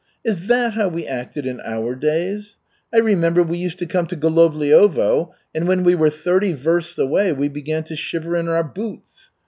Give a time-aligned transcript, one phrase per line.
[0.25, 2.57] Is that how we acted in our days?
[2.91, 7.31] I remember we used to come to Golovliovo, and when we were thirty versts away,
[7.33, 9.29] we began to shiver in our boots.